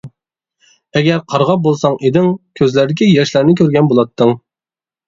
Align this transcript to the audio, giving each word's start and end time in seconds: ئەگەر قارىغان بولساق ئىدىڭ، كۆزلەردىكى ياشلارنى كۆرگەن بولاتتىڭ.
ئەگەر 0.99 1.21
قارىغان 1.33 1.61
بولساق 1.67 2.01
ئىدىڭ، 2.09 2.33
كۆزلەردىكى 2.61 3.13
ياشلارنى 3.13 3.57
كۆرگەن 3.63 3.93
بولاتتىڭ. 3.95 4.37